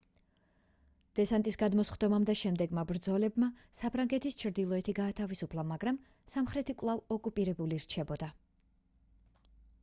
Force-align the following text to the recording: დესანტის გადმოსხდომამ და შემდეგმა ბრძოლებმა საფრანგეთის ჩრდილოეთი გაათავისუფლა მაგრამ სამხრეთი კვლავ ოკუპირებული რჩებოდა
დესანტის 1.17 1.57
გადმოსხდომამ 1.63 2.25
და 2.29 2.35
შემდეგმა 2.39 2.85
ბრძოლებმა 2.91 3.49
საფრანგეთის 3.81 4.39
ჩრდილოეთი 4.45 4.97
გაათავისუფლა 5.01 5.67
მაგრამ 5.75 6.01
სამხრეთი 6.37 6.77
კვლავ 6.81 7.05
ოკუპირებული 7.19 7.81
რჩებოდა 7.87 8.33